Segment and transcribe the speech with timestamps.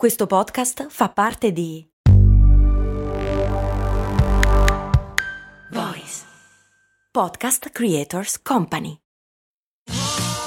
[0.00, 1.86] Questo podcast fa parte di
[5.72, 6.22] Voice
[7.10, 8.96] Podcast Creators Company.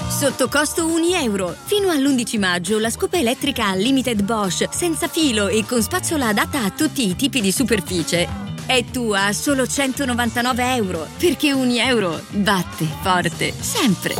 [0.09, 1.49] Sotto costo 1 euro.
[1.49, 6.71] Fino all'11 maggio la scopa elettrica Unlimited Bosch senza filo e con spazzola adatta a
[6.71, 8.27] tutti i tipi di superficie.
[8.65, 11.05] È tua a solo 199 euro.
[11.19, 14.15] Perché 1 euro batte forte sempre.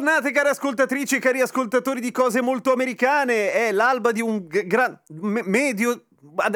[0.00, 3.52] Bentornate cari ascoltatrici e cari ascoltatori di cose molto americane.
[3.52, 4.98] È l'alba di un gran
[5.44, 6.06] medio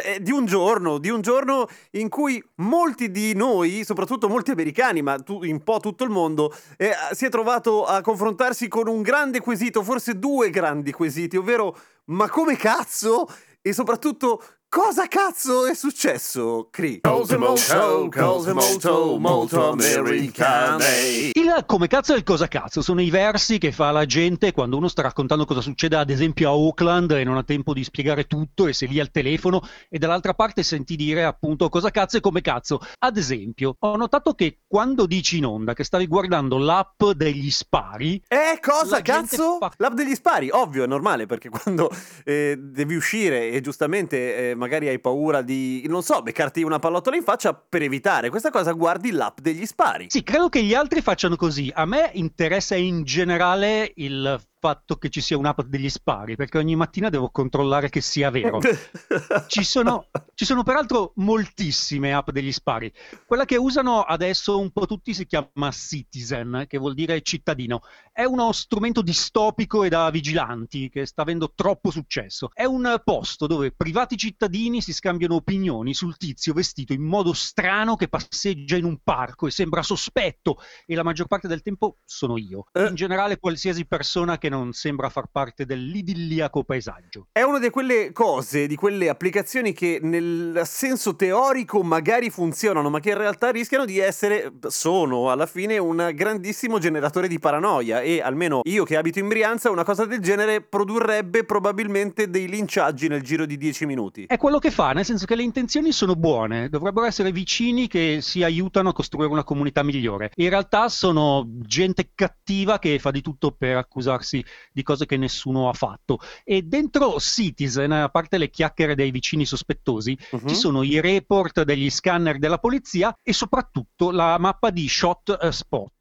[0.02, 5.02] eh, di un giorno, di un giorno in cui molti di noi, soprattutto molti americani,
[5.02, 9.02] ma tu, un po' tutto il mondo, eh, si è trovato a confrontarsi con un
[9.02, 11.76] grande quesito, forse due grandi quesiti, ovvero
[12.06, 13.28] ma come cazzo?
[13.60, 14.42] E soprattutto
[14.74, 16.98] Cosa cazzo è successo, Cree?
[17.00, 21.30] Cose molto, cose molto, molto americane.
[21.32, 24.76] Il come cazzo e il cosa cazzo sono i versi che fa la gente quando
[24.76, 28.24] uno sta raccontando cosa succede ad esempio a Oakland e non ha tempo di spiegare
[28.24, 32.20] tutto e sei lì al telefono e dall'altra parte senti dire appunto cosa cazzo e
[32.20, 32.80] come cazzo.
[32.98, 38.20] Ad esempio, ho notato che quando dici in onda che stavi guardando l'app degli spari...
[38.26, 39.58] Eh, cosa cazzo?
[39.60, 39.70] Fa...
[39.76, 41.88] L'app degli spari, ovvio, è normale perché quando
[42.24, 44.50] eh, devi uscire e giustamente...
[44.50, 48.50] Eh, magari hai paura di, non so, beccarti una pallottola in faccia per evitare questa
[48.50, 50.06] cosa, guardi l'app degli spari.
[50.08, 51.70] Sì, credo che gli altri facciano così.
[51.74, 56.74] A me interessa in generale il fatto che ci sia un'app degli spari, perché ogni
[56.74, 58.60] mattina devo controllare che sia vero.
[59.46, 62.90] ci, sono, ci sono peraltro moltissime app degli spari.
[63.26, 67.82] Quella che usano adesso un po' tutti si chiama Citizen, che vuol dire cittadino.
[68.16, 72.48] È uno strumento distopico e da vigilanti che sta avendo troppo successo.
[72.54, 77.96] È un posto dove privati cittadini si scambiano opinioni sul tizio vestito in modo strano
[77.96, 82.38] che passeggia in un parco e sembra sospetto e la maggior parte del tempo sono
[82.38, 82.66] io.
[82.70, 82.86] Eh.
[82.86, 87.26] In generale qualsiasi persona che non sembra far parte dell'idilliaco paesaggio.
[87.32, 93.00] È una di quelle cose, di quelle applicazioni che nel senso teorico magari funzionano, ma
[93.00, 98.20] che in realtà rischiano di essere, sono alla fine un grandissimo generatore di paranoia e
[98.20, 103.22] almeno io che abito in Brianza una cosa del genere produrrebbe probabilmente dei linciaggi nel
[103.22, 104.24] giro di 10 minuti.
[104.26, 108.18] È quello che fa, nel senso che le intenzioni sono buone, dovrebbero essere vicini che
[108.20, 110.30] si aiutano a costruire una comunità migliore.
[110.36, 115.68] In realtà sono gente cattiva che fa di tutto per accusarsi di cose che nessuno
[115.68, 116.18] ha fatto.
[116.44, 120.48] E dentro Citizen, a parte le chiacchiere dei vicini sospettosi, uh-huh.
[120.48, 125.52] ci sono i report degli scanner della polizia e soprattutto la mappa di Shot eh,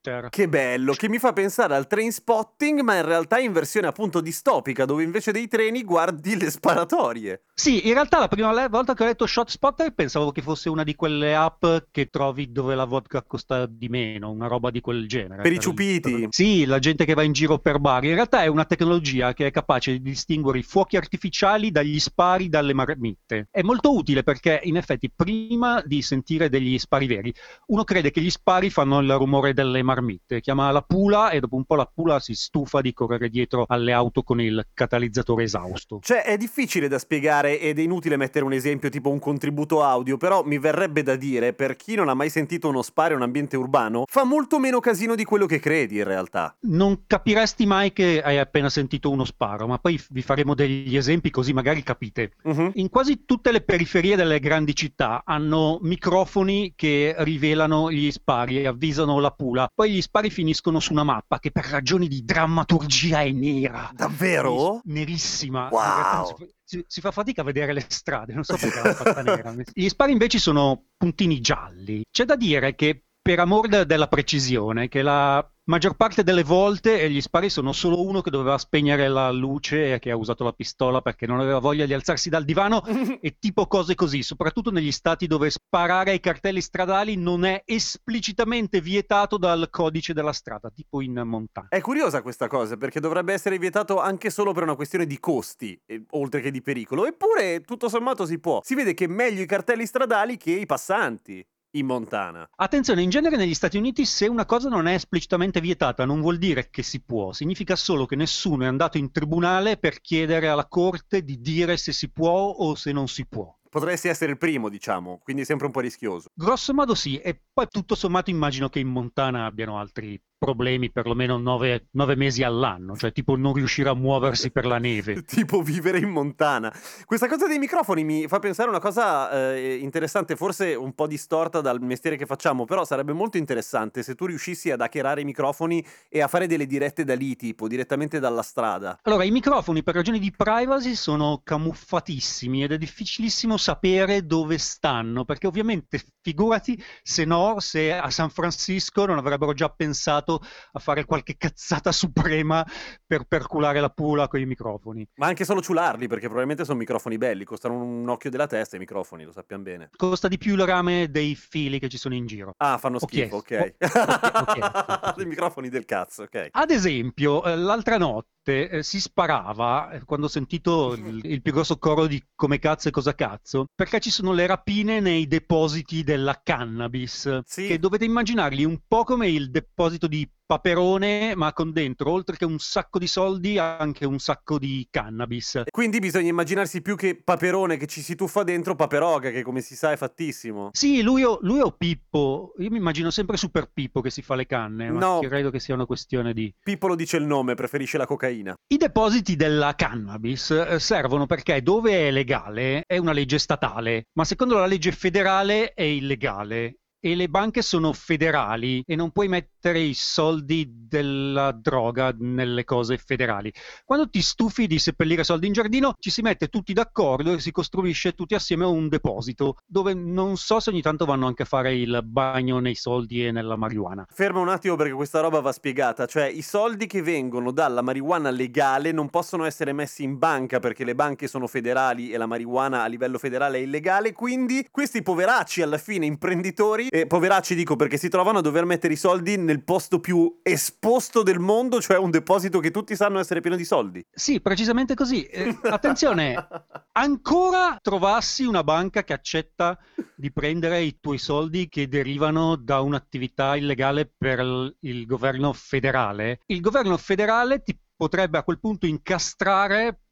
[0.04, 0.30] Spotter.
[0.30, 4.20] Che bello, che mi fa pensare al train spotting, ma in realtà in versione appunto
[4.20, 7.44] distopica, dove invece dei treni guardi le sparatorie.
[7.54, 10.84] Sì, in realtà la prima volta che ho letto Shot Spotter pensavo che fosse una
[10.84, 15.08] di quelle app che trovi dove la vodka costa di meno, una roba di quel
[15.08, 15.42] genere.
[15.42, 16.20] Per, per i ciupiti.
[16.22, 16.28] Per...
[16.32, 18.04] Sì, la gente che va in giro per bar.
[18.04, 22.00] In realtà realtà è una tecnologia che è capace di distinguere i fuochi artificiali dagli
[22.00, 23.48] spari dalle marmitte.
[23.52, 27.34] È molto utile perché in effetti prima di sentire degli spari veri,
[27.68, 29.93] uno crede che gli spari fanno il rumore delle marmitte,
[30.40, 33.92] chiama la pula e dopo un po' la pula si stufa di correre dietro alle
[33.94, 36.00] auto con il catalizzatore esausto.
[36.02, 40.18] Cioè è difficile da spiegare ed è inutile mettere un esempio tipo un contributo audio,
[40.18, 43.24] però mi verrebbe da dire per chi non ha mai sentito uno sparo in un
[43.24, 46.56] ambiente urbano, fa molto meno casino di quello che credi in realtà.
[46.62, 51.30] Non capiresti mai che hai appena sentito uno sparo, ma poi vi faremo degli esempi
[51.30, 52.34] così magari capite.
[52.44, 52.72] Uh-huh.
[52.76, 58.68] In quasi tutte le periferie delle grandi città hanno microfoni che rivelano gli spari e
[58.68, 59.70] avvisano la pula.
[59.74, 63.92] Poi gli spari finiscono su una mappa che per ragioni di drammaturgia è nera.
[63.94, 64.82] Davvero?
[64.86, 65.70] Nerissima.
[65.72, 66.36] Wow.
[66.64, 69.54] Si, si, fa fatica a vedere le strade, non so perché l'hanno fatta nera.
[69.72, 72.04] Gli spari invece sono puntini gialli.
[72.10, 77.10] C'è da dire che per amor de- della precisione, che la maggior parte delle volte
[77.10, 80.52] gli spari sono solo uno che doveva spegnere la luce e che ha usato la
[80.52, 82.84] pistola perché non aveva voglia di alzarsi dal divano
[83.22, 88.82] e tipo cose così, soprattutto negli stati dove sparare ai cartelli stradali non è esplicitamente
[88.82, 91.70] vietato dal codice della strada, tipo in montagna.
[91.70, 95.80] È curiosa questa cosa perché dovrebbe essere vietato anche solo per una questione di costi,
[96.12, 98.60] oltre che di pericolo, eppure tutto sommato si può.
[98.64, 102.48] Si vede che meglio i cartelli stradali che i passanti in Montana.
[102.56, 106.38] Attenzione, in genere negli Stati Uniti se una cosa non è esplicitamente vietata non vuol
[106.38, 110.68] dire che si può, significa solo che nessuno è andato in tribunale per chiedere alla
[110.68, 113.56] corte di dire se si può o se non si può.
[113.74, 116.30] Potresti essere il primo, diciamo, quindi sempre un po' rischioso.
[116.32, 121.38] Grosso modo sì, e poi tutto sommato immagino che in Montana abbiano altri problemi perlomeno
[121.38, 125.24] nove, nove mesi all'anno, cioè tipo non riuscire a muoversi per la neve.
[125.26, 126.74] tipo vivere in montana.
[127.06, 131.62] Questa cosa dei microfoni mi fa pensare una cosa eh, interessante, forse un po' distorta
[131.62, 135.86] dal mestiere che facciamo, però sarebbe molto interessante se tu riuscissi ad hackerare i microfoni
[136.10, 139.00] e a fare delle dirette da lì, tipo direttamente dalla strada.
[139.04, 145.24] Allora, i microfoni per ragioni di privacy sono camuffatissimi ed è difficilissimo sapere dove stanno,
[145.24, 151.06] perché ovviamente figurati se no, se a San Francisco non avrebbero già pensato a fare
[151.06, 152.66] qualche cazzata suprema
[153.06, 155.08] per perculare la pula con i microfoni.
[155.16, 158.80] Ma anche solo ciularli, perché probabilmente sono microfoni belli, costano un occhio della testa i
[158.80, 159.90] microfoni, lo sappiamo bene.
[159.96, 162.54] Costa di più il rame dei fili che ci sono in giro.
[162.58, 163.76] Ah, fanno schifo, ok.
[163.80, 165.18] ok.
[165.22, 166.50] I microfoni del cazzo, ok.
[166.52, 171.54] Ad esempio, eh, l'altra notte eh, si sparava, eh, quando ho sentito il, il, più
[171.54, 176.04] grosso coro di come cazzo e cosa cazzo, perché ci sono le rapine nei depositi
[176.04, 177.68] della cannabis, sì.
[177.68, 182.46] che dovete immaginarli un po' come il deposito di paperone, ma con dentro, oltre che
[182.46, 185.64] un sacco di soldi, anche un sacco di cannabis.
[185.72, 189.76] Quindi bisogna immaginarsi più che paperone che ci si tuffa dentro, paperoga, che come si
[189.76, 190.70] sa è fattissimo.
[190.72, 192.54] Sì, lui o, lui o Pippo.
[192.60, 195.20] Io mi immagino sempre Super Pippo che si fa le canne, ma no.
[195.22, 196.54] credo che sia una questione di...
[196.64, 198.54] Pippo lo dice il nome, preferisce la cocaina.
[198.68, 204.24] I depositi della cannabis eh, servono perché dove è legale è una legge statale, ma
[204.24, 209.80] secondo la legge federale è illegale e le banche sono federali e non puoi mettere
[209.80, 213.52] i soldi della droga nelle cose federali.
[213.84, 217.52] Quando ti stufi di seppellire soldi in giardino, ci si mette tutti d'accordo e si
[217.52, 221.76] costruisce tutti assieme un deposito dove non so se ogni tanto vanno anche a fare
[221.76, 224.08] il bagno nei soldi e nella marijuana.
[224.10, 228.30] Ferma un attimo perché questa roba va spiegata, cioè i soldi che vengono dalla marijuana
[228.30, 232.84] legale non possono essere messi in banca perché le banche sono federali e la marijuana
[232.84, 237.98] a livello federale è illegale, quindi questi poveracci alla fine imprenditori e poveracci dico perché
[237.98, 242.12] si trovano a dover mettere i soldi nel posto più esposto del mondo, cioè un
[242.12, 244.06] deposito che tutti sanno essere pieno di soldi.
[244.12, 245.24] Sì, precisamente così.
[245.24, 246.36] Eh, attenzione,
[246.94, 249.76] ancora trovassi una banca che accetta
[250.14, 256.62] di prendere i tuoi soldi che derivano da un'attività illegale per il governo federale, il
[256.62, 260.03] governo federale ti potrebbe a quel punto incastrare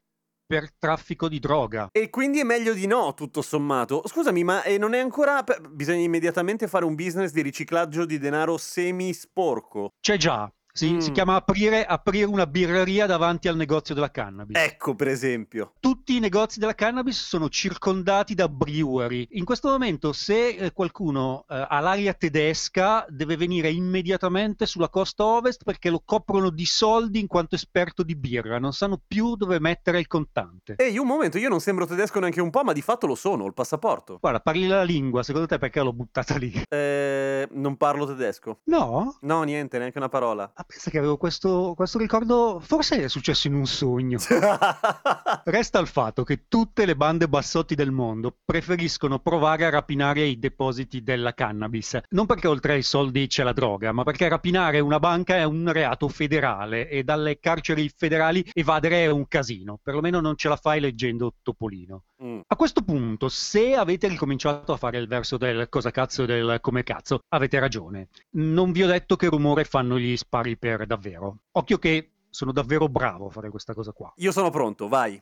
[0.51, 1.87] per traffico di droga.
[1.93, 4.03] E quindi è meglio di no, tutto sommato.
[4.05, 5.41] Scusami, ma eh, non è ancora...
[5.69, 9.91] Bisogna immediatamente fare un business di riciclaggio di denaro semi sporco.
[10.01, 10.97] C'è già, si, mm.
[10.99, 14.57] si chiama aprire, aprire, una birreria davanti al negozio della cannabis.
[14.57, 15.73] Ecco, per esempio.
[15.79, 19.27] Tutti i negozi della cannabis sono circondati da brewery.
[19.31, 25.25] In questo momento, se eh, qualcuno eh, ha l'aria tedesca, deve venire immediatamente sulla costa
[25.25, 28.59] ovest perché lo coprono di soldi in quanto esperto di birra.
[28.59, 30.75] Non sanno più dove mettere il contante.
[30.77, 33.43] Ehi, un momento, io non sembro tedesco neanche un po', ma di fatto lo sono,
[33.43, 34.17] ho il passaporto.
[34.19, 36.63] Guarda, parli la lingua, secondo te perché l'ho buttata lì?
[36.69, 38.59] Eh, non parlo tedesco.
[38.65, 39.17] No?
[39.21, 40.51] No, niente, neanche una parola.
[40.61, 44.19] Ah, pensa che avevo questo, questo ricordo, forse è successo in un sogno.
[45.45, 50.37] Resta il fatto che tutte le bande bassotti del mondo preferiscono provare a rapinare i
[50.37, 51.99] depositi della cannabis.
[52.09, 55.71] Non perché oltre ai soldi c'è la droga, ma perché rapinare una banca è un
[55.71, 59.79] reato federale e dalle carceri federali evadere è un casino.
[59.81, 62.03] Perlomeno non ce la fai leggendo Topolino.
[62.23, 62.41] Mm.
[62.45, 66.59] A questo punto, se avete ricominciato a fare il verso del cosa cazzo e del
[66.61, 68.09] come cazzo, avete ragione.
[68.31, 71.39] Non vi ho detto che rumore fanno gli spari per davvero.
[71.53, 74.13] Occhio che sono davvero bravo a fare questa cosa qua.
[74.17, 75.21] Io sono pronto, vai.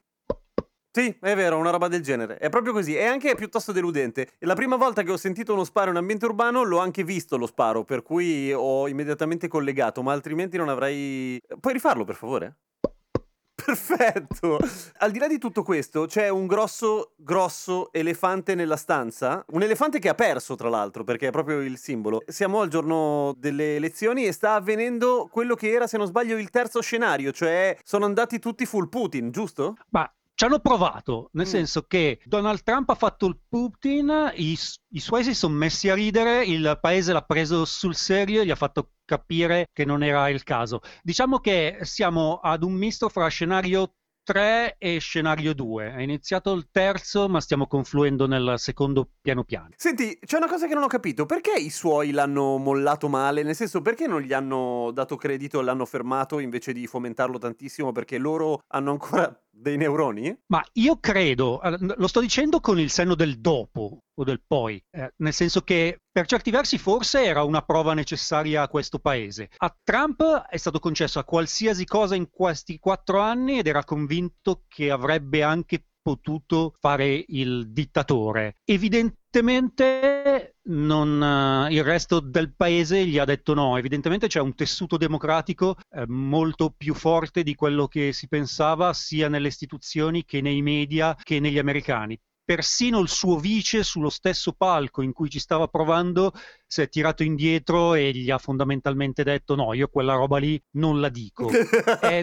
[0.92, 2.38] Sì, è vero, una roba del genere.
[2.38, 2.96] È proprio così.
[2.96, 4.32] È anche piuttosto deludente.
[4.40, 7.46] La prima volta che ho sentito uno sparo in ambiente urbano l'ho anche visto lo
[7.46, 11.40] sparo, per cui ho immediatamente collegato, ma altrimenti non avrei...
[11.60, 12.58] Puoi rifarlo, per favore?
[13.66, 14.60] Perfetto.
[14.98, 19.44] Al di là di tutto questo, c'è un grosso, grosso elefante nella stanza.
[19.50, 22.22] Un elefante che ha perso, tra l'altro, perché è proprio il simbolo.
[22.26, 26.50] Siamo al giorno delle elezioni e sta avvenendo quello che era, se non sbaglio, il
[26.50, 29.76] terzo scenario, cioè sono andati tutti full Putin, giusto?
[29.90, 30.10] Ma
[30.40, 31.50] ci hanno provato, nel mm.
[31.50, 34.58] senso che Donald Trump ha fatto il Putin, i,
[34.92, 38.50] i suoi si sono messi a ridere, il paese l'ha preso sul serio e gli
[38.50, 40.80] ha fatto capire che non era il caso.
[41.04, 43.96] Diciamo che siamo ad un misto fra scenario
[44.30, 45.96] 3 e scenario 2.
[45.96, 49.70] È iniziato il terzo, ma stiamo confluendo nel secondo piano piano.
[49.76, 51.26] Senti, c'è una cosa che non ho capito.
[51.26, 53.42] Perché i suoi l'hanno mollato male?
[53.42, 57.92] Nel senso, perché non gli hanno dato credito e l'hanno fermato invece di fomentarlo tantissimo?
[57.92, 60.36] Perché loro hanno ancora dei neuroni?
[60.48, 65.14] Ma io credo, lo sto dicendo con il senno del dopo o del poi, eh,
[65.18, 69.50] nel senso che per certi versi forse era una prova necessaria a questo paese.
[69.58, 74.64] A Trump è stato concesso a qualsiasi cosa in questi quattro anni ed era convinto
[74.68, 78.58] che avrebbe anche potuto fare il dittatore.
[78.64, 80.19] Evidentemente
[80.64, 83.78] non, uh, il resto del paese gli ha detto no.
[83.78, 89.30] Evidentemente c'è un tessuto democratico eh, molto più forte di quello che si pensava sia
[89.30, 95.04] nelle istituzioni che nei media che negli americani persino il suo vice sullo stesso palco
[95.04, 96.34] in cui ci stava provando
[96.66, 101.00] si è tirato indietro e gli ha fondamentalmente detto no, io quella roba lì non
[101.00, 101.48] la dico.
[102.02, 102.20] è,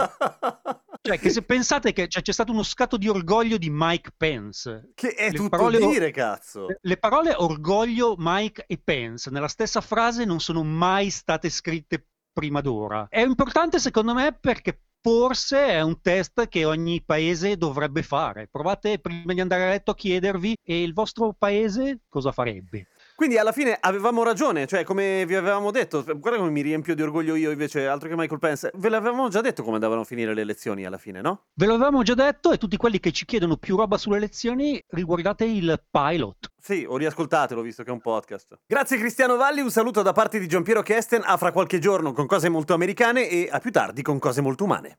[1.01, 4.91] cioè, che se pensate che cioè, c'è stato uno scatto di orgoglio di Mike Pence.
[4.97, 6.67] Che è le tutto parole, dire, cazzo.
[6.81, 12.61] Le parole orgoglio, Mike e Pence nella stessa frase non sono mai state scritte prima
[12.61, 13.07] d'ora.
[13.09, 18.49] È importante secondo me perché forse è un test che ogni paese dovrebbe fare.
[18.51, 22.89] Provate prima di andare a letto a chiedervi e il vostro paese cosa farebbe.
[23.15, 27.03] Quindi alla fine avevamo ragione, cioè come vi avevamo detto, guarda come mi riempio di
[27.03, 30.35] orgoglio io invece, altro che Michael Pence, ve l'avevamo già detto come andavano a finire
[30.35, 31.45] le elezioni alla fine, no?
[31.55, 35.45] Ve l'avevamo già detto e tutti quelli che ci chiedono più roba sulle elezioni, riguardate
[35.45, 36.51] il pilot.
[36.67, 38.59] Sì, o riascoltatelo visto che è un podcast.
[38.67, 42.27] Grazie Cristiano Valli, un saluto da parte di Giampiero Kesten, a fra qualche giorno con
[42.27, 44.99] cose molto americane e a più tardi con cose molto umane.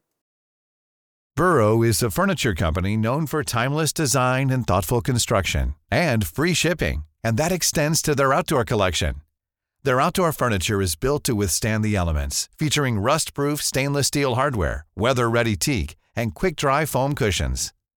[1.36, 7.04] Burrow is a furniture company known for timeless design and thoughtful construction and free shipping.
[7.28, 9.22] and that extends to their outdoor collection.
[9.84, 15.58] Their outdoor furniture is built to withstand the elements, featuring rust-proof stainless steel hardware, weather-ready
[15.58, 17.74] teak, and quick-dry foam cushions.